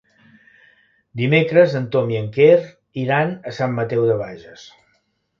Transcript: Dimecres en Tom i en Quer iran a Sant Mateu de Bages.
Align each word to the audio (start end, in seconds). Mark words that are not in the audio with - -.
Dimecres 1.19 1.75
en 1.79 1.83
Tom 1.95 2.13
i 2.13 2.17
en 2.19 2.29
Quer 2.37 2.55
iran 3.01 3.35
a 3.51 3.53
Sant 3.59 3.75
Mateu 3.81 4.07
de 4.13 4.15
Bages. 4.23 4.65